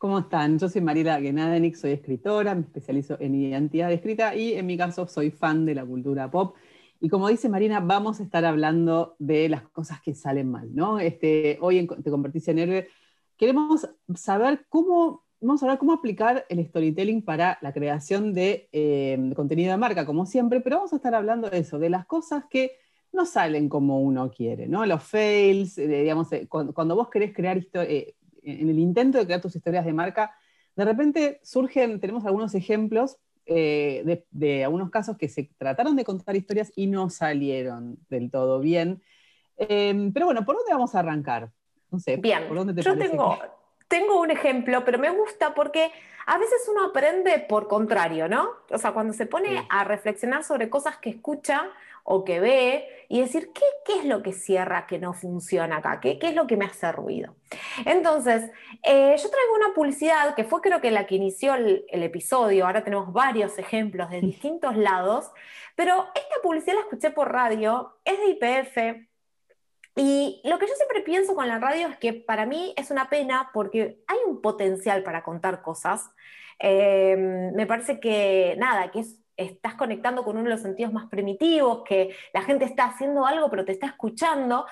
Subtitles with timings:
[0.00, 0.58] ¿Cómo están?
[0.58, 5.06] Yo soy Mariela Genadenik, soy escritora, me especializo en identidad escrita y en mi caso
[5.06, 6.56] soy fan de la cultura pop.
[7.02, 10.98] Y como dice Marina, vamos a estar hablando de las cosas que salen mal, ¿no?
[10.98, 12.88] Este, hoy en Te convertiste en héroe
[13.36, 19.32] queremos saber cómo, vamos a hablar cómo aplicar el storytelling para la creación de, eh,
[19.36, 22.44] contenido de marca, como siempre, pero vamos a estar hablando de eso, de las cosas
[22.48, 22.72] que
[23.12, 24.86] no salen como uno quiere, ¿no?
[24.86, 27.58] Los fails, eh, digamos, eh, cuando, vos querés crear
[28.42, 30.34] en el intento de crear tus historias de marca,
[30.76, 33.16] de repente surgen, tenemos algunos ejemplos
[33.46, 38.60] de, de, algunos casos que se trataron de contar historias y no salieron del todo
[38.60, 39.02] bien.
[39.56, 41.50] pero bueno, ¿por dónde vamos a arrancar?
[42.18, 42.44] Bien,
[42.76, 43.38] yo tengo,
[43.88, 45.90] tengo un ejemplo, pero me gusta porque
[46.26, 48.48] a veces uno aprende por contrario, ¿no?
[48.70, 51.68] O sea, cuando se pone a reflexionar sobre cosas que escucha
[52.12, 56.00] o que ve y decir, ¿qué, qué es lo que cierra, que no funciona acá?
[56.00, 57.36] ¿Qué, qué es lo que me hace ruido?
[57.86, 58.50] Entonces,
[58.82, 62.66] eh, yo traigo una publicidad que fue creo que la que inició el, el episodio,
[62.66, 65.30] ahora tenemos varios ejemplos de distintos lados,
[65.76, 69.06] pero esta publicidad la escuché por radio, es de IPF,
[69.94, 73.08] y lo que yo siempre pienso con la radio es que para mí es una
[73.08, 76.10] pena porque hay un potencial para contar cosas.
[76.58, 79.04] Em, me parece que nada, que
[79.44, 83.50] estás conectando con uno de los sentidos más primitivos, que la gente está haciendo algo
[83.50, 84.66] pero te está escuchando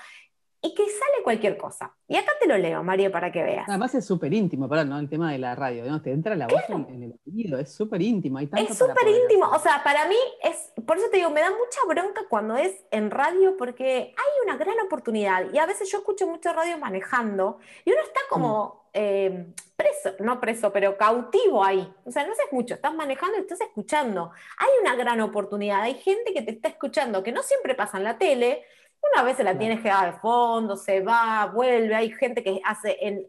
[0.60, 1.94] y que sale cualquier cosa.
[2.08, 3.68] Y acá te lo leo, María, para que veas.
[3.68, 4.98] Además es súper íntimo, perdón, ¿no?
[4.98, 6.02] el tema de la radio, ¿no?
[6.02, 8.38] te entra la voz en, el oído, es súper íntimo.
[8.40, 11.80] es súper íntimo, o sea, para mí es, por eso te digo, me da mucha
[11.88, 16.26] bronca cuando es en radio porque hay una gran oportunidad y a veces yo escucho
[16.26, 18.74] mucho radio manejando y uno está como...
[18.74, 18.88] Mm.
[18.94, 21.94] Eh, preso, no preso, pero cautivo ahí.
[22.04, 24.32] O sea, no haces mucho, estás manejando y estás escuchando.
[24.56, 28.04] Hay una gran oportunidad, hay gente que te está escuchando, que no siempre pasa en
[28.04, 28.64] la tele,
[29.12, 32.60] una vez se la tienes que dar de fondo, se va, vuelve, hay gente que
[32.64, 33.26] hace en,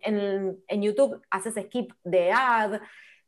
[0.68, 2.80] en, YouTube, haces skip de ad,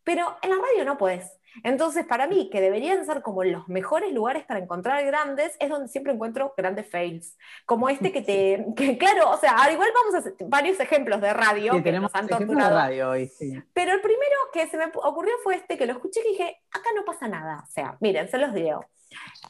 [0.04, 1.38] pero en la radio no puedes.
[1.64, 5.90] Entonces, para mí, que deberían ser como los mejores lugares para encontrar grandes, es donde
[5.90, 7.38] siempre encuentro grandes fails.
[7.66, 8.66] Como este que te.
[8.76, 12.14] Que, claro, o sea, al igual vamos a hacer varios ejemplos de radio que tenemos
[12.14, 12.76] nos han torturado.
[12.76, 13.30] radio hoy,
[13.74, 16.90] Pero el primero que se me ocurrió fue este, que lo escuché y dije, acá
[16.96, 17.66] no pasa nada.
[17.68, 18.86] O sea, miren, se los digo.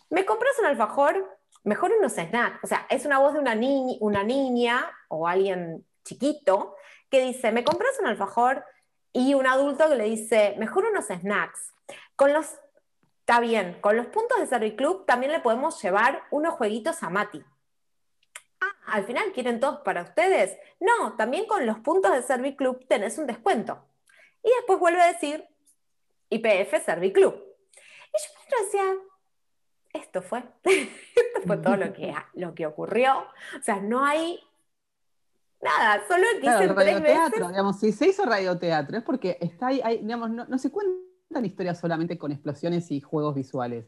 [0.09, 2.63] Me compras un alfajor mejor unos snacks.
[2.63, 3.55] O sea, es una voz de una,
[3.99, 6.75] una niña o alguien chiquito
[7.09, 8.65] que dice, me compras un alfajor
[9.13, 11.73] y un adulto que le dice, mejor unos snacks.
[12.15, 12.47] Con los,
[13.19, 17.43] está bien, con los puntos de Serviclub también le podemos llevar unos jueguitos a Mati.
[18.61, 20.57] Ah, al final quieren todos para ustedes.
[20.79, 23.85] No, también con los puntos de Serviclub tenés un descuento.
[24.43, 25.45] Y después vuelve a decir
[26.29, 27.35] IPF Serviclub.
[27.35, 29.10] Y yo me decía,
[29.93, 33.19] esto fue, esto fue todo lo que, lo que ocurrió.
[33.59, 34.39] O sea, no hay
[35.61, 37.47] nada, solo dicen tres veces.
[37.47, 42.17] Digamos, si se hizo radioteatro es porque está ahí, digamos, no, se cuentan historias solamente
[42.17, 43.85] con explosiones y juegos visuales.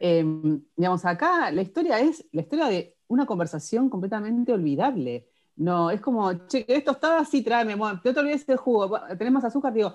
[0.00, 5.28] Em, digamos, acá la historia es la historia de una conversación completamente olvidable.
[5.56, 9.72] No, es como, che, esto estaba así, tráeme, no te olvides del jugo, tenemos azúcar,
[9.72, 9.92] digo,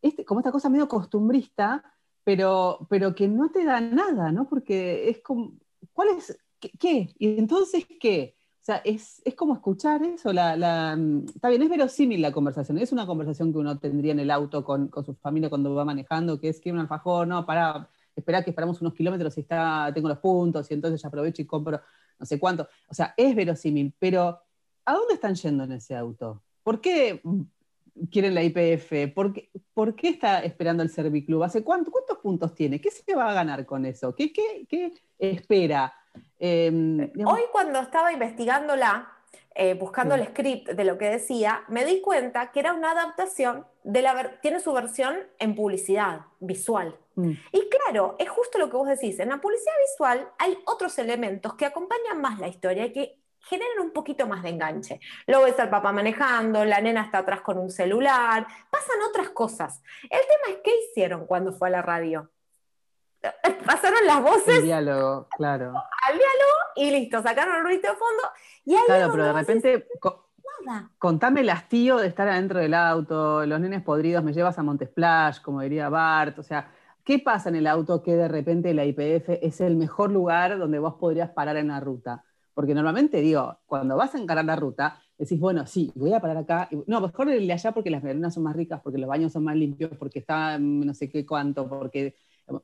[0.00, 1.82] este, como esta cosa medio costumbrista,
[2.24, 4.48] pero, pero que no te da nada, ¿no?
[4.48, 5.54] Porque es como,
[5.92, 6.38] ¿cuál es?
[6.60, 7.08] ¿Qué?
[7.18, 8.36] ¿Y entonces qué?
[8.60, 12.30] O sea, es, es como escuchar eso, la, la, mm, está bien, es verosímil la
[12.30, 15.74] conversación, es una conversación que uno tendría en el auto con, con su familia cuando
[15.74, 19.40] va manejando, que es que un alfajor, no, para, espera que esperamos unos kilómetros y
[19.40, 21.80] está, tengo los puntos y entonces ya aprovecho y compro
[22.22, 22.68] no sé cuánto.
[22.88, 24.38] O sea, es verosímil, pero
[24.84, 26.40] ¿a dónde están yendo en ese auto?
[26.62, 27.20] ¿Por qué
[28.10, 29.12] quieren la IPF?
[29.14, 31.42] ¿Por qué, ¿Por qué, está esperando el Serviclub?
[31.42, 31.92] ¿Hace cuántos
[32.22, 32.80] puntos tiene?
[32.80, 34.14] ¿Qué se va a ganar con eso?
[34.14, 35.92] ¿Qué, qué, qué espera?
[36.38, 39.08] Em, Hoy cuando estaba investigándola,
[39.54, 43.66] eh, buscando el script de lo que decía, me di cuenta que era una adaptación
[43.84, 46.96] de la tiene su versión en publicidad visual.
[47.14, 47.32] Mm.
[47.52, 51.54] Y claro, es justo lo que vos decís, en la publicidad visual hay otros elementos
[51.54, 55.00] que acompañan más la historia y que generan un poquito más de enganche.
[55.26, 59.82] Lo ves al papá manejando, la nena está atrás con un celular, pasan otras cosas.
[60.04, 62.30] El tema es qué hicieron cuando fue a la radio.
[63.66, 64.58] Pasaron las voces.
[64.58, 65.74] Al diálogo, claro.
[66.08, 68.22] Al diálogo y listo, sacaron el ruido de fondo.
[68.64, 69.88] Y ahí claro, pero de repente.
[70.64, 70.90] nada.
[70.98, 75.40] Contame el hastío de estar adentro del auto, los nenes podridos, me llevas a Montesplash,
[75.40, 76.38] como diría Bart.
[76.38, 76.70] O sea,
[77.04, 80.78] ¿qué pasa en el auto que de repente la IPF es el mejor lugar donde
[80.78, 82.24] vos podrías parar en la ruta?
[82.54, 86.38] Porque normalmente, digo, cuando vas a encarar la ruta, decís, bueno, sí, voy a parar
[86.38, 86.68] acá.
[86.86, 89.44] No, mejor el de allá porque las merendas son más ricas, porque los baños son
[89.44, 92.16] más limpios, porque está no sé qué cuánto, porque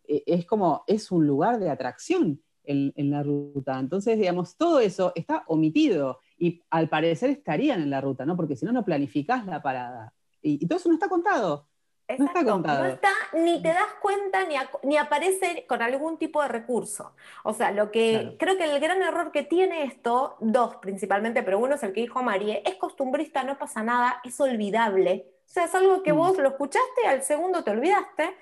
[0.07, 3.79] e, es como, es un lugar de atracción en, en, la ruta.
[3.79, 8.37] Entonces, digamos, todo eso está omitido y al parecer estarían en la ruta, ¿no?
[8.37, 10.13] Porque si no, no planificás la parada.
[10.43, 11.68] Y, todo eso no está contado.
[12.17, 12.85] No está contado.
[12.85, 17.13] No está, ni te das cuenta, ni, ni aparece con algún tipo de recurso.
[17.45, 21.59] O sea, lo que creo que el gran error que tiene esto, dos principalmente, pero
[21.59, 25.27] uno es el que dijo Marie, es costumbrista, no pasa nada, es olvidable.
[25.47, 26.17] O sea, es algo que mm.
[26.17, 28.37] vos lo escuchaste, al segundo te olvidaste.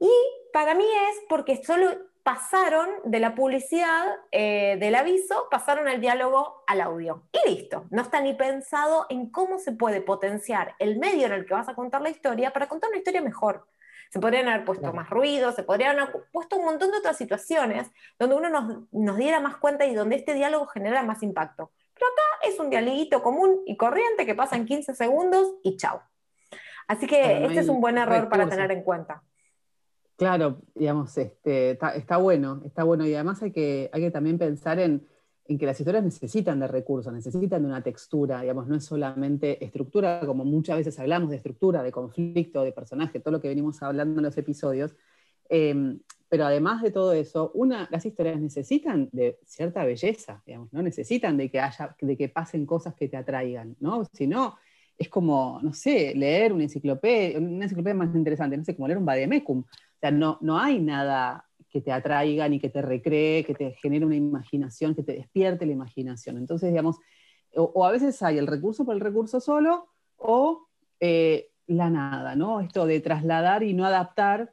[0.00, 0.10] Y
[0.52, 1.90] para mí es porque solo
[2.26, 7.22] pasaron de la publicidad eh, del aviso, pasaron el diálogo al audio.
[7.30, 11.46] Y listo, no está ni pensado en cómo se puede potenciar el medio en el
[11.46, 13.68] que vas a contar la historia para contar una historia mejor.
[14.10, 17.92] Se podrían haber puesto más ruido, se podrían haber puesto un montón de otras situaciones
[18.18, 21.70] donde uno nos, nos diera más cuenta y donde este diálogo genera más impacto.
[21.94, 26.02] Pero acá es un dialoguito común y corriente que pasa en 15 segundos y chao.
[26.88, 29.22] Así que este es un buen error para tener en cuenta.
[30.16, 33.06] Claro, digamos, este, está, bueno, está bueno.
[33.06, 35.06] Y además hay que, hay que también pensar en,
[35.46, 40.20] que las historias necesitan de recursos, necesitan de una textura, digamos, no es solamente estructura,
[40.24, 44.18] como muchas veces hablamos de estructura, de conflicto, de personaje, todo lo que venimos hablando
[44.20, 44.96] en los episodios.
[45.48, 50.82] Em, pero además de todo eso, una, las historias necesitan de cierta belleza, digamos, ¿no?
[50.82, 54.04] Necesitan de que haya, de que pasen cosas que te atraigan, ¿no?
[54.12, 54.56] Si no,
[54.98, 58.98] es como, no sé, leer una enciclopedia, una enciclopedia más interesante, no sé, como leer
[58.98, 59.64] un Bademecum.
[59.96, 63.72] O sea, no, no hay nada que te atraiga ni que te recree, que te
[63.72, 66.36] genere una imaginación, que te despierte la imaginación.
[66.36, 66.98] Entonces, digamos,
[67.54, 70.68] o, a veces hay el recurso por el recurso solo, o
[71.00, 72.60] eh, la nada, ¿no?
[72.60, 74.52] Esto de trasladar y no adaptar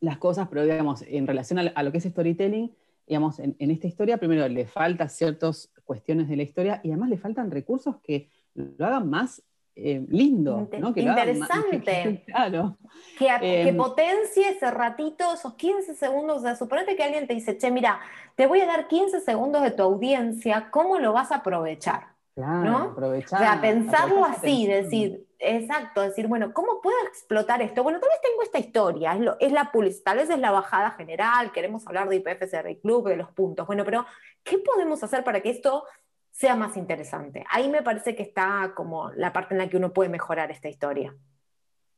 [0.00, 2.74] las cosas, pero digamos, en relación a, lo que es storytelling,
[3.06, 7.10] digamos, en, en, esta historia, primero le faltan ciertas cuestiones de la historia y además
[7.10, 9.42] le faltan recursos que lo hagan más
[9.74, 10.92] eh, lindo, ¿no?
[10.92, 12.24] que interesante.
[12.26, 12.76] claro.
[13.18, 16.38] Que, em, potencie ese ratito, esos 15 segundos.
[16.38, 18.00] O sea, suponete que alguien te dice, che, mira,
[18.36, 22.12] te voy a dar 15 segundos de tu audiencia, ¿cómo lo vas a aprovechar?
[22.34, 22.78] Claro, ¿no?
[22.92, 23.40] aprovechar.
[23.40, 27.82] O sea, pensarlo así, decir, exacto, decir, bueno, ¿cómo puedo explotar esto?
[27.82, 30.92] Bueno, tal vez tengo esta historia, es, es la publicidad, tal vez es la bajada
[30.92, 33.66] general, queremos hablar de IPFSR Club, de los puntos.
[33.66, 34.06] Bueno, pero
[34.42, 35.84] ¿qué podemos hacer para que esto
[36.32, 37.44] sea más interesante.
[37.50, 40.68] Ahí me parece que está como la parte en la que uno puede mejorar esta
[40.68, 41.14] historia.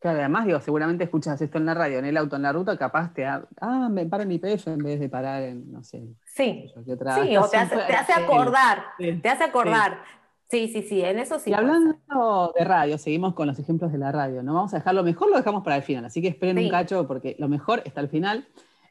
[0.01, 2.77] Claro, además, digo, seguramente escuchas esto en la radio, en el auto, en la ruta,
[2.77, 6.03] capaz te ah, me para en IPF en vez de parar en, no sé.
[6.27, 10.03] Sí, sí o te hace, acordar, te hace acordar.
[10.51, 10.69] Sí.
[10.69, 11.51] sí, sí, en eso sí.
[11.51, 14.53] Y hablando de radio, seguimos con los ejemplos de la radio, ¿no?
[14.53, 17.07] Vamos a dejar lo mejor, lo dejamos para el final, así que esperen un cacho
[17.09, 18.47] porque lo mejor está al final.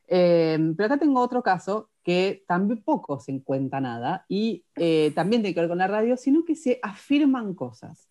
[0.08, 5.54] Eh, pero acá tengo otro caso que tampoco se encuentra nada y eh, también tiene
[5.54, 8.10] que ver con la radio, sino que se afirman cosas.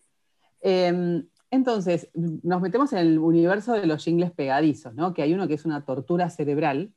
[0.61, 5.13] Em, entonces, nos metemos en el universo de los jingles pegadizos, ¿no?
[5.13, 6.91] que hay uno que es una tortura cerebral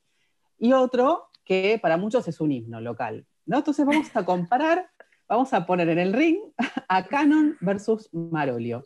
[0.58, 3.26] y otro que para muchos es un himno local.
[3.44, 3.58] ¿no?
[3.58, 4.90] Entonces vamos a comparar,
[5.28, 6.38] vamos a poner en el ring
[6.88, 8.82] a Canon versus Marolio.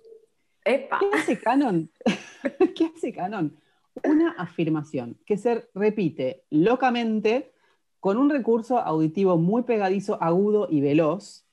[0.64, 1.90] ¿Qué hace Canon?
[2.76, 3.56] ¿Qué hace Canon?
[4.04, 7.52] Una afirmación que se repite locamente
[8.00, 11.44] con un recurso auditivo muy pegadizo, agudo y veloz,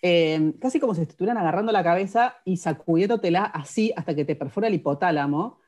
[0.00, 4.68] eh, casi como si estuvieran agarrando la cabeza y sacudiéndotela así hasta que te perfora
[4.68, 5.58] el hipotálamo.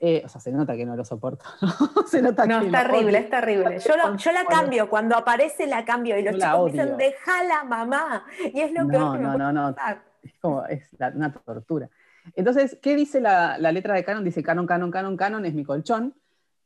[0.00, 1.44] Eh, o sea, se nota que no lo soporto.
[2.06, 3.78] se nota no, es terrible, es terrible.
[3.80, 8.24] Yo, yo, la cambio, cuando aparece la cambio y los chicos dicen, déjala mamá.
[8.54, 9.74] Y es lo que no, no, no, no.
[10.22, 10.82] Es como, es
[11.14, 11.88] una tortura.
[12.34, 14.24] Entonces, ¿qué dice la, letra de Canon?
[14.24, 16.14] Dice Canon, Canon, Canon, Canon es mi colchón,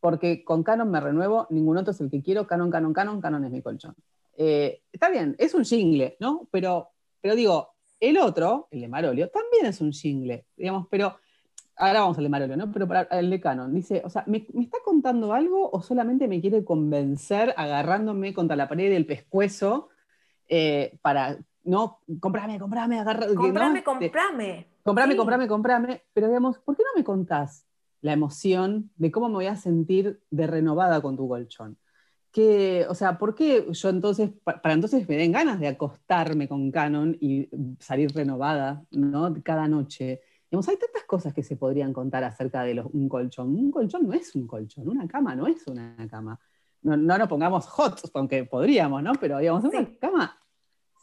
[0.01, 3.45] porque con Canon me renuevo, ningún otro es el que quiero, Canon, Canon, Canon, Canon
[3.45, 3.95] es mi colchón.
[4.37, 6.49] Eh, está bien, es un jingle, ¿no?
[6.51, 6.89] Pero,
[7.21, 11.17] pero digo, el otro, el de Marolio, también es un jingle, digamos, pero
[11.77, 12.73] ahora vamos al de Marolio, ¿no?
[12.73, 16.41] Pero para el de Canon, dice, o sea, ¿me, está contando algo o solamente me
[16.41, 19.91] quiere convencer agarrándome contra la pared del pescuezo
[20.49, 23.27] eh, para, no, comprame, comprame, agarra.
[23.35, 24.72] Comprame, comprame.
[24.83, 27.67] Comprame, comprame, comprame, pero digamos, ¿por qué no me contás
[28.01, 31.79] la emoción de cómo me voy a sentir de renovada con tu colchón?
[32.33, 36.73] Que, o sea, ¿por qué yo entonces, para entonces me den ganas de acostarme con
[36.73, 37.49] Canon y
[37.79, 39.33] salir renovada, ¿no?
[39.45, 40.21] Cada noche.
[40.51, 43.55] Digamos, hay tantas cosas que se podrían contar acerca de un colchón.
[43.55, 46.41] Un colchón no es un colchón, una cama no es una cama.
[46.83, 49.13] No, no nos pongamos hot, aunque podríamos, ¿no?
[49.21, 50.39] Pero digamos, en una cama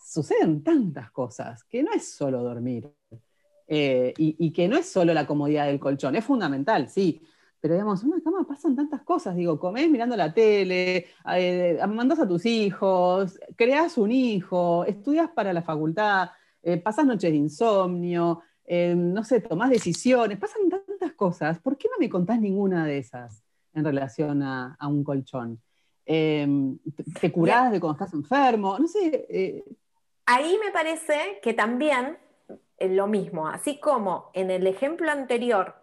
[0.03, 2.91] suceden tantas cosas que no es solo dormir.
[3.71, 7.21] Eh, y, que no es solo la comodidad del colchón, es fundamental, sí,
[7.59, 12.17] pero digamos, en una cama pasan tantas cosas, digo, comés mirando la tele, eh, mandás
[12.17, 16.31] a tus hijos, creas un hijo, estudias para la facultad,
[16.63, 21.99] eh, pasas noches de insomnio, no sé, tomás decisiones, pasan tantas cosas, ¿por qué no
[21.99, 23.43] me contás ninguna de esas
[23.75, 25.61] en relación a, un colchón?
[26.05, 29.63] te curás de cuando estás enfermo, no sé.
[30.25, 32.17] Ahí me parece que también
[32.81, 35.75] lo mismo, así como en el ejemplo anterior,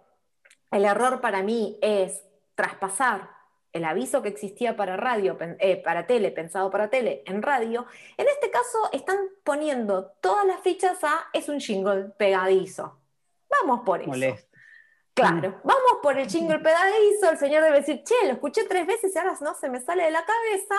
[0.71, 2.23] el error para mí es
[2.55, 3.37] traspasar
[3.77, 7.87] el aviso que existía para radio, eh, para tele, pensado para tele, en radio,
[8.17, 12.99] en este caso están poniendo todas las fichas a es un jingle pegadizo.
[13.49, 14.37] Vamos por eso.
[15.13, 19.15] Claro, vamos por el jingle pegadizo, el señor debe decir, che, lo escuché tres veces
[19.15, 20.75] y ahora no se me sale de la cabeza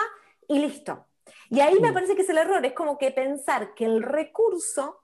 [0.48, 1.06] y listo.
[1.50, 5.02] Y ahí me parece que es el error, es como que pensar que el recurso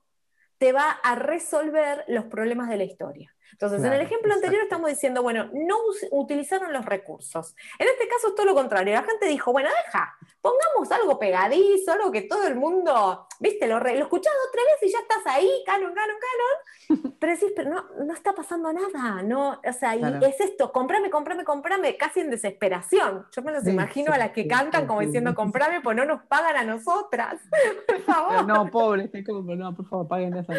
[0.58, 3.33] te va a resolver los problemas de la historia.
[3.54, 5.76] Entonces, en el ejemplo anterior estamos diciendo, bueno, no
[6.10, 7.54] utilizaron los recursos.
[7.78, 8.94] En este caso es todo lo contrario.
[8.94, 13.78] La gente dijo, bueno, deja, pongamos algo pegadizo, algo que todo el mundo, viste, lo,
[13.78, 17.14] re, lo escuchás tres veces y ya estás ahí, canon, canon, canon.
[17.18, 19.60] Pero decís, pero no, no está pasando nada, ¿no?
[19.64, 23.26] O sea, y es esto, comprame, comprame, comprame, casi en desesperación.
[23.32, 26.56] Yo me los imagino a las que cantan como diciendo, comprame, pues no nos pagan
[26.56, 27.40] a nosotras.
[27.86, 28.46] por favor.
[28.46, 29.10] No, pobre,
[29.56, 30.52] no, por favor, paguen esa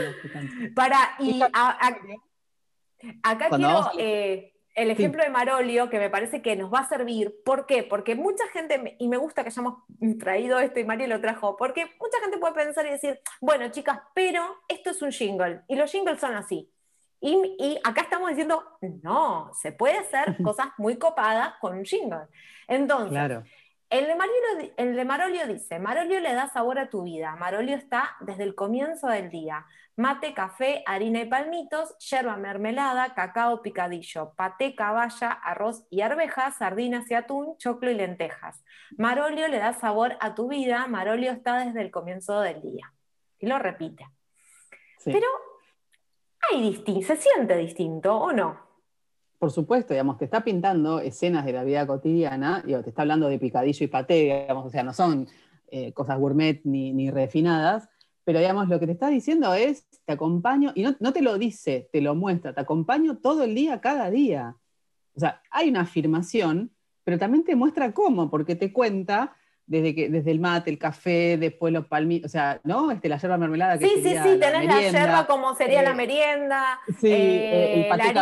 [0.73, 1.97] Para, y a,
[3.23, 7.33] Acá quiero eh, el ejemplo de Marolio, que me parece que nos va a servir.
[7.45, 7.83] ¿Por qué?
[7.83, 9.83] Porque mucha gente, y me gusta que hayamos
[10.19, 13.99] traído esto y Mario lo trajo, porque mucha gente puede pensar y decir, bueno, chicas,
[14.13, 16.69] pero esto es un jingle, y los jingles son así.
[17.21, 18.63] Y, acá estamos diciendo,
[19.01, 22.27] no, se puede hacer cosas muy copadas con un jingle.
[22.67, 23.17] Entonces,
[23.89, 28.15] el, de el de Marolio dice, Marolio le da sabor a tu vida, Marolio está
[28.19, 34.75] desde el comienzo del día mate, café, harina y palmitos, yerba mermelada, cacao picadillo, paté,
[34.75, 38.63] caballa, arroz y arvejas, sardinas y atún, choclo y lentejas.
[38.97, 42.93] Marolio le da sabor a tu vida, Marolio está desde el comienzo del día.
[43.39, 44.07] Y lo repite.
[45.03, 45.27] Pero
[46.51, 48.65] hay se siente distinto, ¿o no?
[49.37, 53.27] Por supuesto, digamos, te está pintando escenas de la vida cotidiana, digo, te está hablando
[53.27, 55.27] de picadillo y paté, digamos, o sea, no son
[55.67, 57.89] eh, cosas gourmet ni, ni refinadas,
[58.25, 61.87] pero digamos, lo que te está diciendo es, te acompaño, y no, te lo dice,
[61.93, 64.55] te lo muestra, te acompaño todo el día, cada día.
[65.15, 66.71] O sea, hay una afirmación,
[67.03, 71.37] pero también te muestra cómo, porque te cuenta desde, que, desde el mate, el café,
[71.37, 72.89] después los palmitos, o sea, ¿no?
[72.89, 75.95] Este, la yerba mermelada que Sí, sí, sí, tenés la yerba como sería la eh,
[75.95, 76.79] merienda.
[76.99, 78.13] Sí, eh, el paté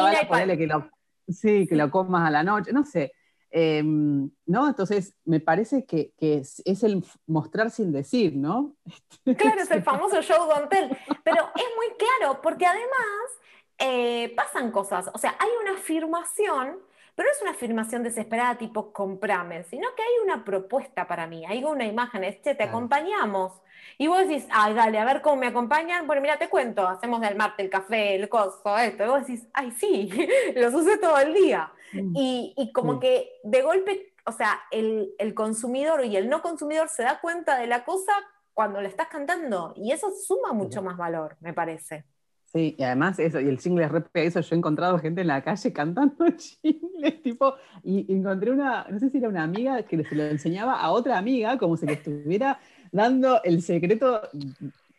[0.46, 0.90] la que lo,
[1.30, 3.14] sí, que lo comas a la noche, no sé.
[3.56, 4.68] Em, ¿no?
[4.68, 8.76] Entonces, me parece que, es, el mostrar sin decir, ¿no?
[9.38, 10.90] Claro, es el famoso show don't tell,
[11.24, 13.30] pero es muy claro, porque además
[13.78, 16.80] eh, pasan cosas, o sea, hay una afirmación,
[17.16, 21.46] pero no es una afirmación desesperada tipo comprame, sino que hay una propuesta para mí,
[21.46, 23.54] hay una imagen, es, che, te acompañamos.
[23.98, 26.08] Y vos decís, ay, dale, a ver cómo me acompañan.
[26.08, 29.04] Bueno, mira, te cuento, hacemos del marte, el café, el coso, esto.
[29.04, 30.10] Y vos decís, ay, sí,
[30.56, 31.72] los usé todo el día.
[31.94, 32.14] Mm.
[32.16, 37.20] Y, como que de golpe, o sea, el, consumidor y el no consumidor se da
[37.22, 38.14] cuenta de la cosa
[38.54, 39.74] cuando le estás cantando.
[39.76, 42.06] Y eso suma mucho más valor, me parece.
[42.54, 45.44] Sí, y además eso, y el jingle es eso, yo he encontrado gente en la
[45.44, 46.26] calle cantando
[46.62, 50.80] jingles, tipo, y encontré una, no sé si era una amiga que se lo enseñaba
[50.80, 52.60] a otra amiga, como si le estuviera
[52.92, 54.22] dando el secreto,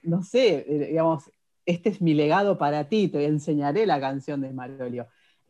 [0.03, 1.31] no sé, eh, digamos,
[1.65, 5.07] este es mi legado para ti, te enseñaré la canción de Marolio.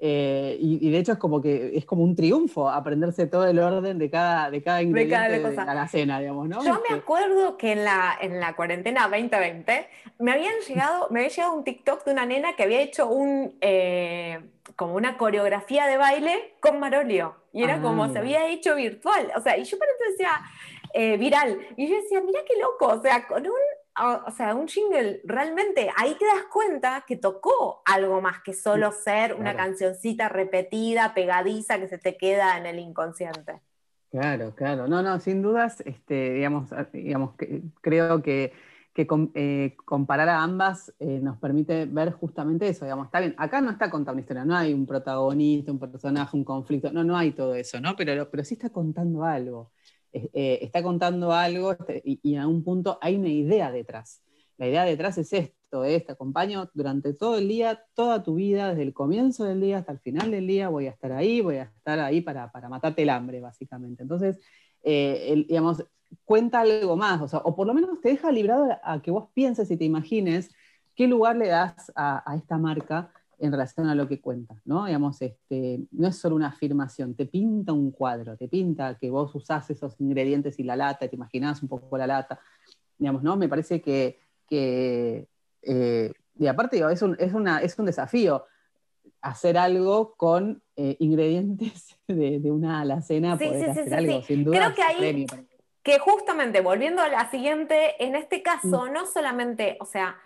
[0.06, 3.98] Eh, y, de hecho es como que es como un triunfo aprenderse todo el orden
[3.98, 6.62] de cada, de cada ingrediente de, la cena, digamos, ¿no?
[6.62, 11.20] Yo me este acuerdo que en la, en la cuarentena 2020 me habían llegado, me
[11.20, 14.40] había llegado un TikTok de una nena que había hecho un eh,
[14.76, 17.36] como una coreografía de baile con Marolio.
[17.54, 19.32] Y era como se había hecho virtual.
[19.36, 20.32] O sea, y yo por entonces decía,
[20.92, 21.58] eh, viral.
[21.78, 23.52] Y yo decía, mira qué loco, o sea, con un
[23.96, 28.90] o sea, un jingle, realmente ahí te das cuenta que tocó algo más que solo
[28.90, 33.60] ser una cancioncita repetida, pegadiza, que se te queda en el inconsciente.
[34.10, 34.88] Claro, claro.
[34.88, 37.34] No, no, sin dudas, este, digamos, digamos
[37.80, 38.52] creo que,
[38.96, 42.84] eh, comparar a ambas eh, nos permite ver justamente eso.
[42.84, 46.36] Digamos, está bien, acá no está contando una historia, no hay un protagonista, un personaje,
[46.36, 47.96] un conflicto, no, no hay todo eso, ¿no?
[47.96, 49.72] Pero, pero sí está contando algo.
[50.16, 54.22] Eh, está contando algo este, y, a un punto hay una idea detrás.
[54.56, 58.82] La idea detrás es esto, te acompaño durante todo el día, toda tu vida, desde
[58.82, 61.64] el comienzo del día hasta el final del día, voy a estar ahí, voy a
[61.64, 64.04] estar ahí para, matarte el hambre, básicamente.
[64.04, 64.38] Entonces,
[64.84, 65.84] eh, digamos,
[66.24, 69.76] cuenta algo más, o, por lo menos te deja librado a que vos pienses y
[69.76, 70.54] te imagines
[70.94, 73.10] qué lugar le das a esta marca
[73.44, 74.86] en relación a lo que cuenta, ¿no?
[74.86, 79.34] Digamos, este, no es solo una afirmación, te pinta un cuadro, te pinta que vos
[79.34, 82.40] usás esos ingredientes y la lata, te imaginás un poco la lata,
[82.96, 83.36] digamos, ¿no?
[83.36, 84.18] Me parece que,
[84.50, 88.46] eh, y aparte es, un, es, una, es un desafío
[89.20, 94.56] hacer algo con eh, ingredientes de, una alacena, sí, poder hacer algo, sin duda.
[94.56, 95.26] Creo que ahí,
[95.82, 98.92] que justamente volviendo a la siguiente, en este caso, mm.
[98.92, 100.16] no solamente, o sea,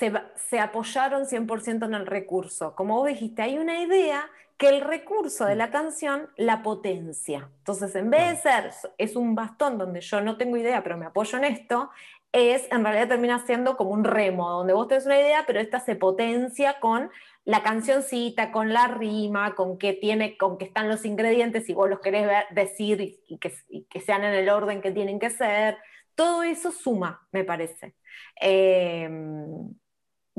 [0.00, 2.74] se, apoyaron 100% en el recurso.
[2.74, 7.50] Como vos dijiste, hay una idea que el recurso de la canción la potencia.
[7.58, 11.06] Entonces, en vez de ser, es un bastón donde yo no tengo idea, pero me
[11.06, 11.90] apoyo en esto,
[12.32, 15.80] es, en realidad termina siendo como un remo, donde vos tenés una idea, pero esta
[15.80, 17.10] se potencia con
[17.44, 21.88] la cancioncita, con la rima, con que tiene, con que están los ingredientes y vos
[21.90, 25.78] los querés decir y, que, sean en el orden que tienen que ser.
[26.14, 27.94] Todo eso suma, me parece.
[28.36, 29.74] Em,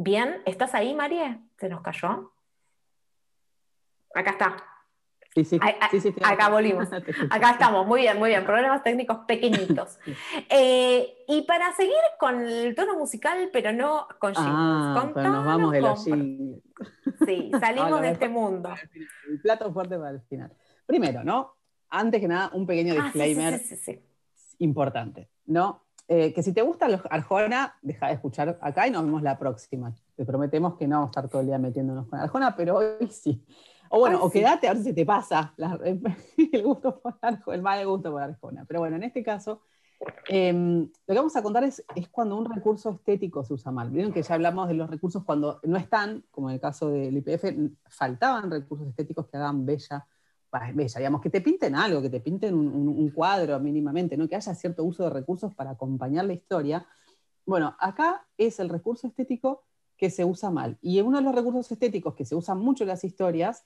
[0.04, 1.40] bien, ¿estás ahí, María?
[1.58, 2.32] ¿Se nos cayó?
[4.14, 4.56] Acá está.
[5.34, 5.60] Sí, sí,
[6.02, 6.90] sí, acá volvimos.
[7.30, 8.44] Acá estamos, muy bien, muy bien.
[8.44, 9.98] Problemas técnicos pequeñitos.
[10.50, 14.54] Eh, y para seguir con el tono musical, pero no con jingles.
[14.54, 18.74] Ah, pero nos vamos de los Sí, salimos de este mundo.
[19.30, 20.52] El plato fuerte para el final.
[20.86, 21.56] Primero, ¿no?
[21.90, 23.62] Antes que nada, un pequeño ah, disclaimer
[24.60, 25.86] importante, ¿no?
[26.14, 29.40] Eh, que si te gusta los Arjona, deja de escuchar acá y nos vemos la
[29.40, 29.96] próxima.
[30.18, 33.08] Te prometemos que no vamos a estar todo el día metiéndonos con Arjona, pero hoy
[33.08, 33.42] sí.
[33.90, 37.16] O bueno, o quédate a ver si te pasa el gusto por
[37.56, 38.66] el mal gusto por Arjona.
[38.66, 39.62] Pero bueno, en este caso,
[40.28, 43.90] em, lo que vamos a contar es, es, cuando un recurso estético se usa mal.
[43.90, 47.16] Vieron que ya hablamos de los recursos cuando no están, como en el caso del
[47.16, 47.46] IPF,
[47.88, 50.06] faltaban recursos estéticos que hagan bella,
[50.98, 54.28] digamos, que te pinten algo, que te pinten un, un cuadro mínimamente, ¿no?
[54.28, 56.86] que haya cierto uso de recursos para acompañar la historia.
[57.46, 59.64] Bueno, acá es el recurso estético
[59.98, 60.78] que se usa mal.
[60.82, 63.66] Y uno de los recursos estéticos que se usan mucho en las historias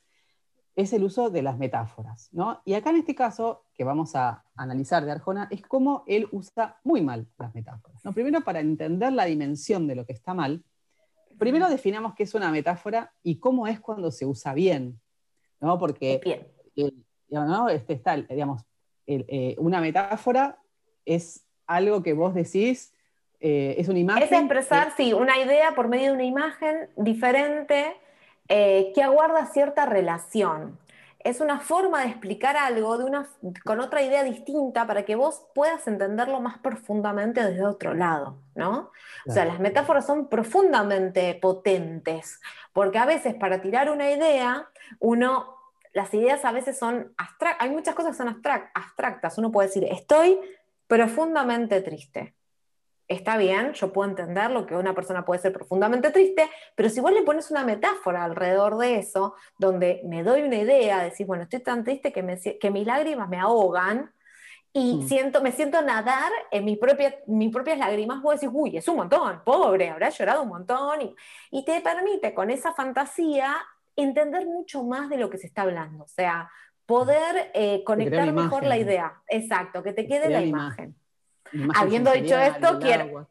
[0.76, 2.30] es el uso de las metáforas.
[2.34, 2.62] ¿no?
[2.66, 6.78] Y acá en este caso, que vamos a analizar de Arjona, es cómo él usa
[6.84, 8.04] muy mal las metáforas.
[8.04, 8.12] ¿no?
[8.12, 10.64] Primero, para entender la dimensión de lo que está mal,
[11.40, 15.00] primero definamos qué es una metáfora y cómo es cuando se usa bien.
[15.62, 15.80] ¿no?
[15.80, 16.20] Porque
[16.76, 16.92] eh,
[17.72, 18.64] Este está, digamos,
[19.08, 20.58] eh, una metáfora
[21.06, 22.94] es algo que vos decís,
[23.40, 24.24] eh, es una imagen.
[24.24, 27.96] Es expresar, sí, una idea por medio de una imagen diferente
[28.48, 30.80] eh, que aguarda cierta relación.
[31.20, 33.28] Es una forma de explicar algo de una,
[33.64, 38.92] con otra idea distinta para que vos puedas entenderlo más profundamente desde otro lado, ¿no?
[39.28, 42.40] O sea, las metáforas son profundamente potentes,
[42.74, 44.70] porque a veces para tirar una idea,
[45.00, 45.55] uno,
[45.96, 48.28] las ideas a veces son abstractas, hay muchas cosas que son
[48.76, 50.40] abstractas, uno puede decir, estoy
[50.88, 52.36] profundamente triste
[53.08, 57.00] está bien, yo puedo entender lo que una persona puede ser profundamente triste, pero si
[57.00, 61.44] vos le pones una metáfora alrededor de eso, donde me doy una idea, decir, bueno,
[61.44, 64.12] estoy tan triste que, que mis lágrimas me ahogan,
[64.74, 65.08] y mm.
[65.08, 68.98] siento, me siento nadar en mis propias, mis propias lágrimas, vos decís, uy, es un
[68.98, 71.16] montón, pobre, habrá llorado un montón, y,
[71.52, 73.56] y te permite con esa fantasía
[73.96, 76.50] entender mucho más de lo que se está hablando, o sea,
[76.86, 80.96] poder eh, conectar mejor la idea, exacto, que te quede la imagen.
[81.76, 83.30] Habiendo dicho esto, quiero,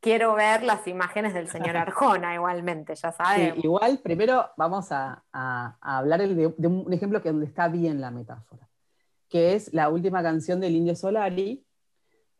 [0.00, 3.54] quiero ver las imágenes del señor Arjona igualmente, ya sabes.
[3.62, 5.22] igual, primero vamos a,
[5.80, 8.68] hablar de, un ejemplo que donde está bien la metáfora,
[9.28, 11.64] que es la última canción del Indio Solari,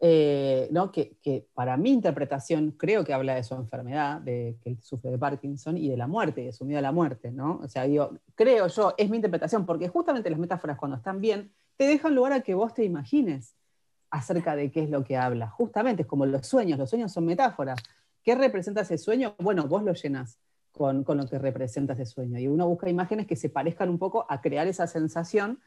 [0.00, 0.92] eh, ¿no?
[0.92, 1.16] que,
[1.54, 5.76] para mi interpretación creo que habla de su enfermedad, de que él sufre de Parkinson
[5.76, 7.30] y de la muerte, de su miedo a la muerte.
[7.30, 7.60] ¿no?
[7.62, 11.52] O sea, digo, creo yo, es mi interpretación, porque justamente las metáforas cuando están bien,
[11.76, 13.54] te dejan lugar a que vos te imagines
[14.10, 15.48] acerca de qué es lo que habla.
[15.48, 17.82] Justamente es como los sueños, los sueños son metáforas.
[18.22, 19.34] ¿Qué representa ese sueño?
[19.38, 20.38] Bueno, vos lo llenas
[20.76, 22.38] con, lo que representa ese sueño.
[22.38, 25.60] Y uno busca imágenes que se parezcan un poco a crear esa sensación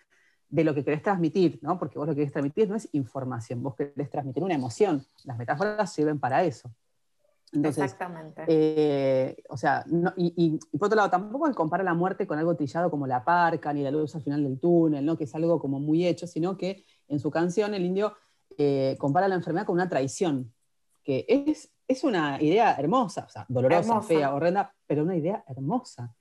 [0.49, 1.77] de lo que querés transmitir, ¿no?
[1.77, 5.05] Porque vos lo que querés transmitir no es información, vos querés transmitir una emoción.
[5.23, 6.71] Las metáforas sirven para eso.
[7.51, 8.43] Exactamente.
[8.47, 9.83] Eh, o sea,
[10.17, 13.73] y, por otro lado, tampoco se compara la muerte con algo trillado como la parca,
[13.73, 15.17] ni la luz al final del túnel, ¿no?
[15.17, 18.13] que es algo como muy hecho, sino que en su canción el indio
[18.57, 20.53] eh, compara la enfermedad con una traición,
[21.03, 26.13] que es, es una idea hermosa, o sea, dolorosa, fea, horrenda, pero una idea hermosa.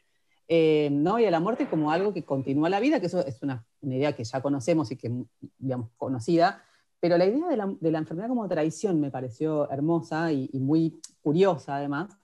[0.50, 1.18] Eh, ¿no?
[1.18, 4.14] Y a la muerte como algo que continúa la vida, que eso es una, idea
[4.14, 5.12] que ya conocemos y que,
[5.58, 6.62] digamos, conocida,
[7.00, 7.56] pero la idea de
[7.90, 12.16] la, enfermedad como traición me pareció hermosa y, muy curiosa además.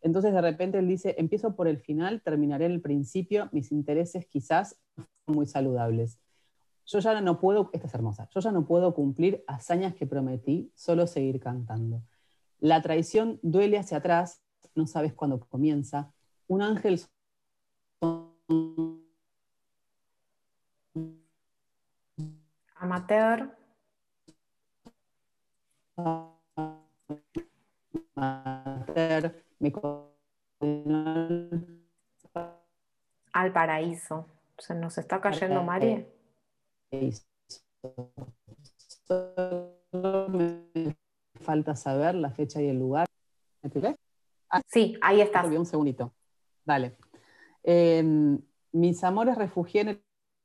[0.00, 4.26] Entonces de repente él dice, empiezo por el final, terminaré en el principio, mis intereses
[4.26, 4.80] quizás
[5.26, 6.18] muy saludables.
[6.86, 10.72] Yo ya no puedo, esta es hermosa, yo ya no puedo cumplir hazañas que prometí,
[10.74, 12.02] solo seguir cantando.
[12.58, 14.42] La traición duele hacia atrás,
[14.74, 16.12] no sabes cuándo comienza.
[16.48, 17.00] Un ángel
[22.82, 23.56] amateur
[33.32, 34.26] al paraíso.
[34.58, 36.04] Se nos está cayendo María
[39.92, 40.96] me
[41.40, 43.06] falta saber la fecha y el lugar.
[44.50, 45.44] Ah, sí, ahí está.
[45.44, 46.12] Un segundito.
[46.64, 46.96] Dale.
[47.62, 48.40] Em,
[48.72, 50.02] mis amores refugié en el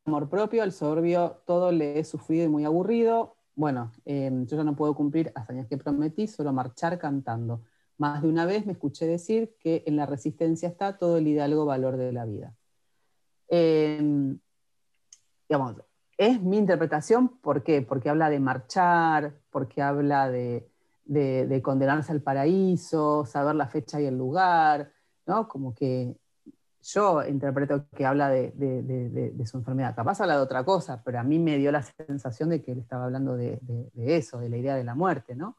[0.07, 3.35] amor propio, el soberbio todo le he sufrido y muy aburrido.
[3.55, 7.61] Bueno, em, yo ya no puedo cumplir hazañas que prometí, solo marchar cantando.
[7.97, 11.65] Más de una vez me escuché decir que en la resistencia está todo el hidalgo
[11.65, 12.55] valor de la vida.
[15.49, 15.75] Digamos,
[16.17, 17.81] es mi interpretación, ¿por qué?
[17.81, 20.69] Porque habla de marchar, porque habla de,
[21.63, 24.91] condenarse al paraíso, saber la fecha y el lugar,
[25.25, 25.47] ¿no?
[25.47, 26.15] Como que
[26.93, 29.93] yo interpreto que habla de, su enfermedad.
[29.95, 32.79] Capaz habla de otra cosa, pero a mí me dio la sensación de que él
[32.79, 33.59] estaba hablando de,
[33.97, 35.57] eso, de la idea de la muerte, ¿no?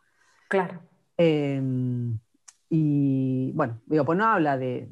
[0.49, 0.81] Claro.
[1.19, 2.19] Em,
[2.71, 4.88] y bueno, digo, pues no habla de,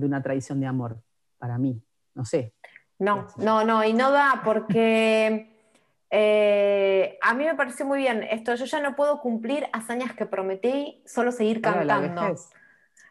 [0.00, 0.98] una tradición de amor,
[1.38, 1.80] para mí,
[2.14, 2.52] no sé.
[2.98, 5.52] No, no, no, y no da porque
[6.10, 10.26] eh, a mí me pareció muy bien esto, yo ya no puedo cumplir hazañas que
[10.26, 12.34] prometí, solo seguir cantando.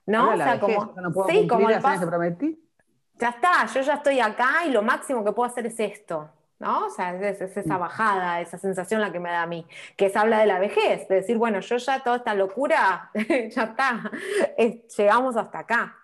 [0.08, 0.34] ¿No?
[0.34, 2.65] O sea, como, no puedo sí, como hazañas que prometí.
[3.20, 6.30] Ya está, yo ya estoy acá y lo máximo que puedo hacer es esto.
[6.60, 6.88] ¿no?
[6.88, 7.80] O sea, es, esa mm.
[7.80, 9.66] bajada, esa sensación la que me da a mí,
[9.98, 13.64] que es habla de la vejez, de decir, bueno, yo ya toda esta locura, ya
[13.64, 14.12] está,
[14.98, 15.96] llegamos hasta acá.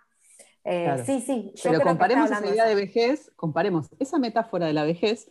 [0.63, 1.54] Eh, sí, sí.
[1.63, 5.28] Pero comparemos esa idea de vejez, comparemos esa metáfora de la vejez,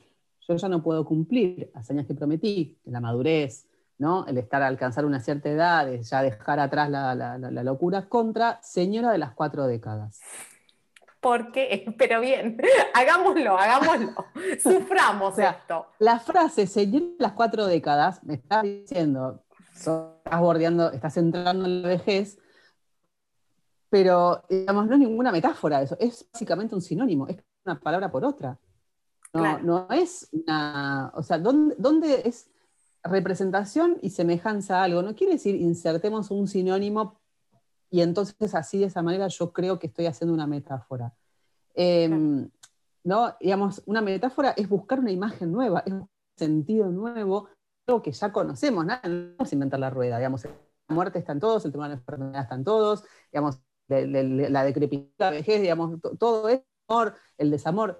[0.48, 3.66] yo ya no puedo cumplir hazañas que prometí, la madurez,
[3.98, 4.26] ¿no?
[4.26, 9.12] el estar a alcanzar una cierta edad, ya dejar atrás la, la locura, contra Señora
[9.12, 10.20] de las cuatro décadas
[11.20, 12.58] porque, pero bien,
[12.94, 14.26] hagámoslo, hagámoslo,
[14.62, 15.86] suframos esto.
[15.98, 21.88] La frase, seguir las cuatro décadas, me está diciendo, estás bordeando, estás entrando en la
[21.88, 22.38] vejez,
[23.88, 28.24] pero digamos, no es ninguna metáfora eso, es básicamente un sinónimo, es una palabra por
[28.24, 28.58] otra.
[29.32, 32.50] No, no es una, o sea, ¿dónde, ¿dónde es
[33.04, 35.02] representación y semejanza a algo?
[35.02, 37.19] No quiere decir insertemos un sinónimo
[37.90, 41.12] y entonces así de esa manera yo creo que estoy haciendo una metáfora.
[41.74, 42.48] Em,
[43.04, 43.34] ¿no?
[43.40, 47.48] Digamos, una metáfora es buscar una imagen nueva, es un sentido nuevo,
[47.86, 48.94] algo que ya conocemos, ¿no?
[49.02, 51.94] no vamos a inventar la rueda, digamos, la muerte está en todos, el tema de
[51.94, 57.50] la enfermedad está en todos, digamos, la decrepidez, la vejez, digamos, todo es amor, el
[57.50, 57.98] desamor.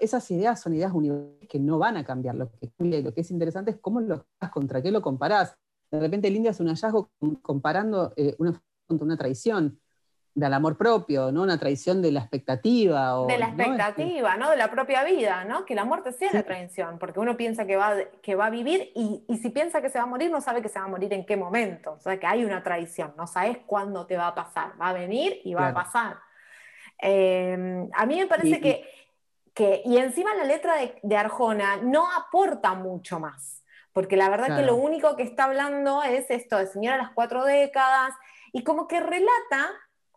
[0.00, 2.34] esas ideas son ideas universales que no van a cambiar.
[2.34, 5.56] Lo que lo que es interesante es cómo lo contra qué lo comparás.
[5.90, 7.10] De repente el India hace un hallazgo
[7.42, 9.80] comparando eh, una contra una traición
[10.34, 11.42] del amor propio, ¿no?
[11.42, 13.18] Una traición de la expectativa.
[13.20, 14.50] O, de la expectativa, ¿no?
[14.50, 15.64] De la propia vida, ¿no?
[15.64, 18.92] Que la muerte sea la traición, porque uno piensa que va, que va a vivir
[18.94, 21.12] y, si piensa que se va a morir, no sabe que se va a morir
[21.12, 21.92] en qué momento.
[21.92, 24.72] O sea, que hay una traición, no sabes cuándo te va a pasar.
[24.80, 26.18] Va a venir y va a pasar.
[26.98, 28.84] Em, a mí me parece que,
[29.54, 34.66] que, y encima la letra de, Arjona no aporta mucho más, porque la verdad que
[34.66, 38.12] lo único que está hablando es esto de señora las cuatro décadas,
[38.52, 39.70] y como que relata,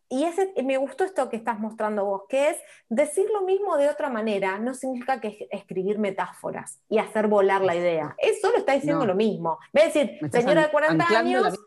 [0.10, 2.58] y ese, me gustó esto que estás mostrando vos, que es
[2.90, 7.76] decir lo mismo de otra manera, no significa que escribir metáforas y hacer volar la
[7.76, 8.16] idea.
[8.20, 9.58] Es solo está diciendo lo mismo.
[9.74, 11.60] a decir, señora de 40 años...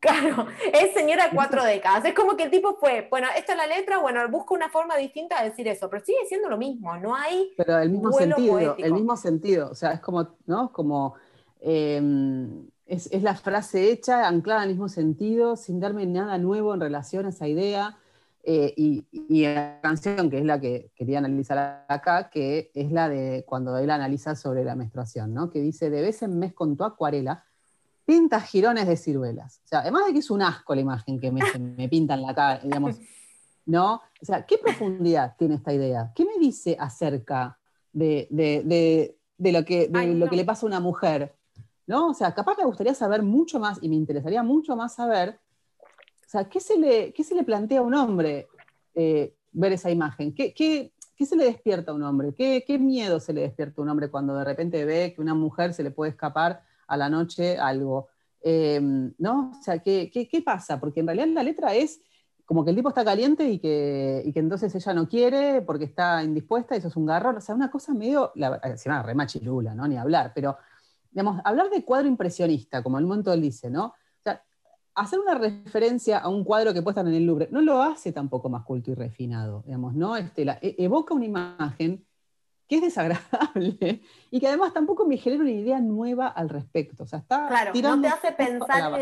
[0.00, 2.04] Claro, es señora de cuatro décadas.
[2.06, 4.96] Es como que el tipo fue, bueno, esta es la letra, bueno, busca una forma
[4.96, 7.52] distinta de decir eso, pero sigue siendo lo mismo, no hay.
[7.56, 10.72] Pero el mismo sentido, el mismo sentido, o sea, es como, ¿no?
[10.72, 11.16] Como
[11.60, 17.26] em, es, la frase hecha, anclada al mismo sentido, sin darme nada nuevo en relación
[17.26, 17.96] a esa idea.
[18.42, 19.06] Eh, y,
[19.44, 23.90] la canción, que es la que quería analizar acá, que es la de cuando él
[23.90, 25.50] analiza sobre la menstruación, ¿no?
[25.50, 27.44] que dice, de vez en mes con tu acuarela,
[28.04, 29.60] pintas jirones de ciruelas.
[29.64, 31.40] O sea, además de que es un asco la imagen que me,
[31.76, 32.98] me pintan la cara, digamos,
[33.66, 34.02] ¿no?
[34.20, 36.10] O sea, ¿qué profundidad tiene esta idea?
[36.14, 37.58] ¿Qué me dice acerca
[37.92, 38.26] de,
[39.38, 41.36] lo, que, lo que le pasa a una mujer?
[41.90, 42.10] ¿No?
[42.10, 45.40] O sea, capaz me gustaría saber mucho más y me interesaría mucho más saber,
[45.80, 48.46] o sea, ¿qué se le, se le plantea a un hombre
[48.94, 50.32] eh, ver esa imagen?
[50.32, 50.92] ¿Qué, ¿Qué,
[51.26, 52.32] se le despierta a un hombre?
[52.32, 55.74] ¿Qué, miedo se le despierta a un hombre cuando de repente ve que una mujer
[55.74, 58.06] se le puede escapar a la noche algo?
[58.40, 59.50] Em, ¿No?
[59.58, 60.78] O sea, ¿qué, pasa?
[60.78, 62.00] Porque en realidad la letra es
[62.46, 65.86] como que el tipo está caliente y que, y que, entonces ella no quiere porque
[65.86, 67.36] está indispuesta, y eso es un garrón.
[67.36, 69.88] O sea, una cosa medio, la, encima re machilula, ¿no?
[69.88, 70.56] Ni hablar, pero
[71.10, 73.86] digamos, hablar de cuadro impresionista, como el momento él dice, ¿no?
[73.86, 74.42] O sea,
[74.94, 78.12] hacer una referencia a un cuadro que puede estar en el Louvre no lo hace
[78.12, 80.16] tampoco más culto y refinado, digamos, ¿no?
[80.16, 82.04] Este, e, evoca una imagen
[82.68, 87.02] que es desagradable y que además tampoco me genera una idea nueva al respecto.
[87.02, 89.00] O sea, está claro, no te hace pensar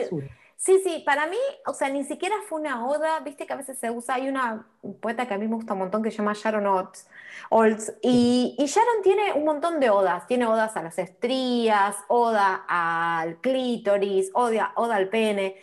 [0.59, 3.79] Sí, sí, para mí, o sea, ni siquiera fue una oda, viste que a veces
[3.79, 4.67] se usa, hay una
[5.01, 9.03] poeta que a mí me gusta un montón que se llama Sharon Olds, y, Sharon
[9.05, 14.97] tiene un montón de odas, tiene odas a las estrías, oda al clítoris, oda, oda
[14.97, 15.55] al pene,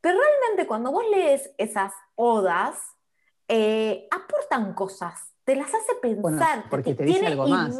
[0.00, 2.78] pero realmente cuando vos lees esas odas
[3.48, 6.66] eh, aportan cosas, te las hace pensar.
[6.70, 7.76] porque te, dice algo más.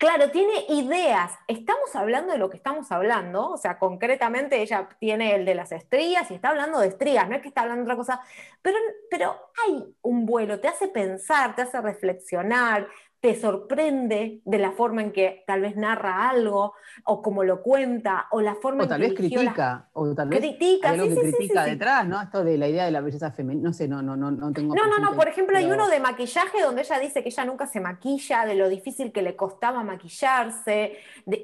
[0.00, 1.32] Claro, tiene ideas.
[1.46, 5.72] Estamos hablando de lo que estamos hablando, o sea, concretamente ella tiene el de las
[5.72, 8.22] estrías y está hablando de estrías, no es que está hablando de otra cosa,
[8.62, 8.78] pero,
[9.10, 9.36] pero
[9.66, 12.88] hay un vuelo, te hace pensar, te hace reflexionar,
[13.20, 16.72] te sorprende de la forma en que tal vez narra algo,
[17.04, 20.90] o como lo cuenta, o la forma o tal vez critica, o tal vez critica,
[20.90, 22.20] hay algo que critica detrás, ¿no?
[22.22, 24.74] Esto de la idea de la belleza femenina, no sé, no, no, no, no tengo.
[24.74, 27.66] No, no, no, por ejemplo, hay uno de maquillaje donde ella dice que ella nunca
[27.66, 30.96] se maquilla, de lo difícil que le costaba maquillarse,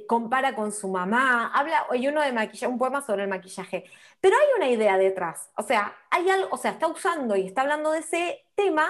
[0.07, 3.85] compara con su mamá, habla, hay uno de maquillaje, un poema sobre el maquillaje.
[4.23, 7.61] Pero hay una idea detrás, o sea, hay algo, o sea, está usando y está
[7.61, 8.89] hablando de ese tema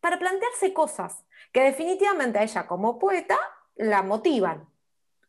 [0.00, 3.38] para plantearse cosas que definitivamente a ella como poeta
[3.76, 4.68] la motivan,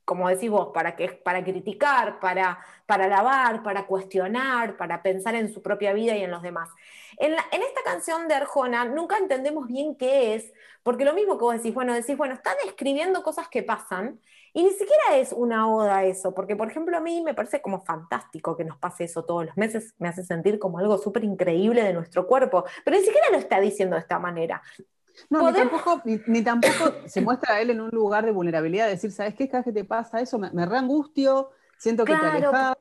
[0.05, 5.53] como decís vos, para, que, para criticar, para, para alabar, para cuestionar, para pensar en
[5.53, 6.69] su propia vida y en los demás.
[7.17, 10.51] En, en, esta canción de Arjona nunca entendemos bien qué es,
[10.83, 14.19] porque lo mismo que vos decís, bueno, decís, bueno, está describiendo cosas que pasan,
[14.53, 17.81] y ni siquiera es una oda eso, porque por ejemplo a mí me parece como
[17.83, 21.83] fantástico que nos pase eso todos los meses, me hace sentir como algo súper increíble
[21.83, 24.61] de nuestro cuerpo, pero ni siquiera lo está diciendo de esta manera.
[25.29, 29.11] No, ni tampoco, ni, tampoco, se muestra a él en un lugar de vulnerabilidad, decir,
[29.11, 29.47] ¿sabes qué?
[29.47, 32.77] Cada que te pasa eso, me, me reangustio, siento que te alejas,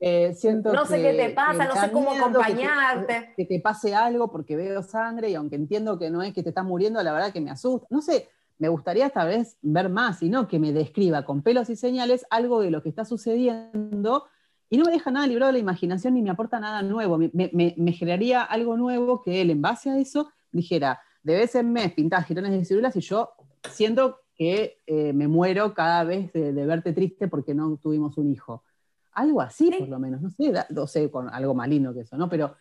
[0.00, 3.32] eh, siento no sé qué te pasa, no sé cómo acompañarte.
[3.36, 6.50] Que te, pase algo porque veo sangre y aunque entiendo que no es que te
[6.50, 7.86] estás muriendo, la verdad que me asusta.
[7.90, 11.70] No sé, me gustaría esta vez ver más y no que me describa con pelos
[11.70, 14.26] y señales algo de lo que está sucediendo
[14.70, 17.18] y no me deja nada librado de la imaginación ni me aporta nada nuevo.
[17.18, 21.54] Me, me, me generaría algo nuevo que él en base a eso dijera, de vez
[21.54, 23.30] en mes pintás girones de ciruelas y yo
[23.70, 28.64] siento que eh, me muero cada vez de, verte triste porque no tuvimos un hijo.
[29.12, 32.28] Algo así, por lo menos, no sé, no sé, con algo malino que eso, ¿no?
[32.28, 32.56] Pero,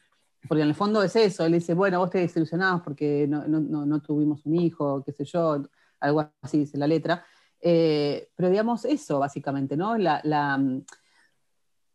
[0.47, 4.45] porque en el fondo es eso, él dice, bueno, vos te desilusionabas porque no, tuvimos
[4.45, 5.63] un hijo, qué sé yo,
[6.03, 7.25] algo así dice la letra.
[7.59, 9.97] Eh, pero digamos eso, básicamente, ¿no?
[9.97, 10.59] La,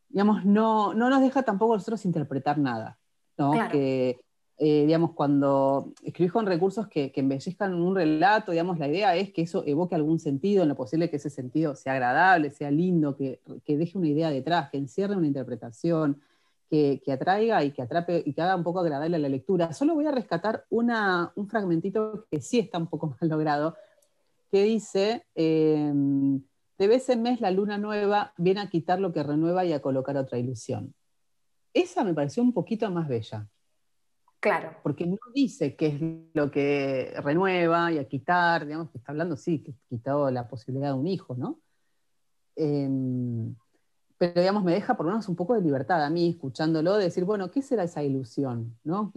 [0.09, 2.99] digamos, no, no nos deja tampoco nosotros interpretar nada,
[3.37, 3.53] ¿no?
[3.71, 4.19] Que,
[4.61, 9.43] eh, digamos, cuando escribís con recursos que, embellezcan un relato, digamos, la idea es que
[9.43, 13.41] eso evoque algún sentido, en lo posible que ese sentido sea agradable, sea lindo, que,
[13.67, 16.21] deje una idea detrás, que encierre una interpretación,
[16.69, 19.73] que, atraiga y que atrape y que haga un poco agradable a la lectura.
[19.73, 23.77] Solo voy a rescatar una, un fragmentito que sí está un poco más logrado,
[24.51, 26.43] que dice, em,
[26.79, 29.83] de vez en mes la luna nueva viene a quitar lo que renueva y a
[29.83, 30.95] colocar otra ilusión.
[31.75, 33.49] Esa me pareció un poquito más bella.
[34.41, 34.77] Claro.
[34.83, 36.01] Porque no dice qué es
[36.35, 40.89] lo que renueva y a quitar, digamos que está hablando, sí, que quitado la posibilidad
[40.89, 41.61] de un hijo, ¿no?
[42.55, 43.55] Em,
[44.17, 47.05] pero digamos, me deja por lo menos un poco de libertad a mí, escuchándolo, de
[47.05, 48.77] decir, bueno, ¿qué será esa ilusión?
[48.85, 49.13] ¿no?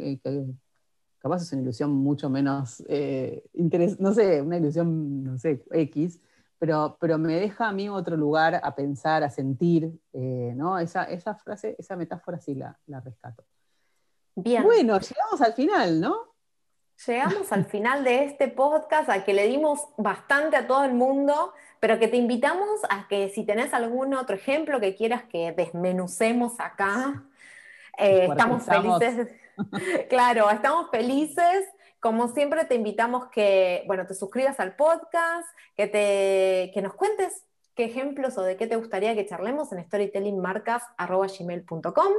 [1.22, 3.44] Capaz es una ilusión mucho menos, eh,
[4.00, 6.20] no sé, una ilusión, no sé, X,
[6.58, 10.80] pero, pero me deja a mí otro lugar a pensar, a sentir, eh, ¿no?
[10.80, 13.44] Esa, esa frase, esa metáfora sí la, la rescato.
[14.36, 16.32] Bueno, llegamos al final, ¿no?
[17.06, 21.54] Llegamos al final de este podcast al que le dimos bastante a todo el mundo,
[21.80, 26.60] pero que te invitamos a que si tenés algún otro ejemplo que quieras que desmenucemos
[26.60, 27.24] acá,
[27.98, 29.28] eh, estamos felices.
[30.10, 31.66] claro, estamos felices.
[32.00, 37.46] Como siempre te invitamos que, bueno, te suscribas al podcast, que, te, que nos cuentes
[37.82, 42.14] qué ejemplos o de qué te gustaría que charlemos en storytellingmarcas.gmail.com.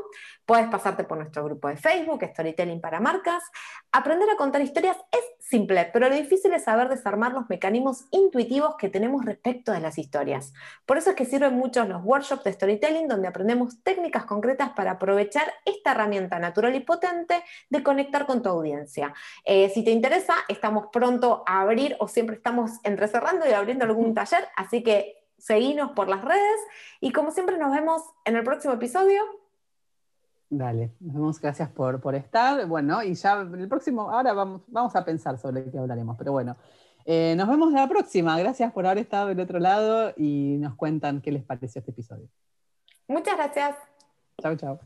[0.45, 3.45] Puedes pasarte por nuestro grupo de Facebook, Storytelling para Marcas.
[3.93, 8.75] Aprender a contar historias es simple, pero lo difícil es saber desarmar los mecanismos intuitivos
[8.77, 10.53] que tenemos respecto de las historias.
[10.85, 14.91] Por eso es que sirven mucho los workshops de storytelling, donde aprendemos técnicas concretas para
[14.93, 19.15] aprovechar esta herramienta natural y potente de conectar con tu audiencia.
[19.45, 24.13] Eh, si te interesa, estamos pronto a abrir o siempre estamos entrecerrando y abriendo algún
[24.15, 26.61] taller, así que seguinos por las redes
[27.01, 29.21] y como siempre nos vemos en el próximo episodio.
[30.49, 32.67] Dale, nos vemos, gracias por, por estar.
[32.67, 36.57] Bueno, y ya el próximo, ahora vamos, vamos a pensar sobre qué hablaremos, pero bueno,
[37.05, 38.39] eh, nos vemos la próxima.
[38.39, 42.29] Gracias por haber estado del otro lado y nos cuentan qué les pareció este episodio.
[43.09, 43.77] Muchas gracias.
[44.41, 44.81] Chao, chao.